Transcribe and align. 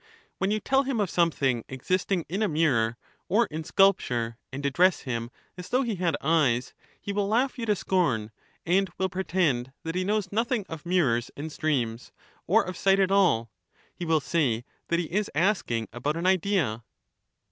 When 0.39 0.49
you 0.49 0.59
tell 0.59 0.81
him 0.81 0.99
of 0.99 1.11
something 1.11 1.63
existing 1.69 2.25
in 2.27 2.41
a 2.41 2.47
mirror, 2.47 2.97
or 3.29 3.45
in 3.51 3.63
sculpture, 3.63 4.39
and 4.51 4.65
address 4.65 5.01
him 5.01 5.29
as 5.59 5.69
though 5.69 5.83
he 5.83 5.93
had 5.97 6.17
eyes, 6.21 6.73
he 6.99 7.11
240 7.11 7.13
will 7.13 7.27
laugh 7.27 7.59
you 7.59 7.67
to 7.67 7.75
scorn, 7.75 8.31
and 8.65 8.89
will 8.97 9.09
pretend 9.09 9.73
that 9.83 9.93
he 9.93 10.03
knows 10.03 10.29
notHing 10.29 10.65
of 10.67 10.87
mirrors 10.87 11.29
and 11.37 11.51
streams, 11.51 12.11
or 12.47 12.63
of 12.63 12.77
sight 12.77 12.99
at 12.99 13.11
all; 13.11 13.51
he 13.93 14.03
will 14.03 14.19
say 14.19 14.65
that 14.87 14.97
he 14.99 15.05
is 15.05 15.29
asking 15.35 15.87
about 15.93 16.17
an 16.17 16.25
idea. 16.25 16.81